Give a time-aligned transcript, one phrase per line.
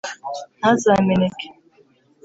[0.59, 1.45] ntazameneke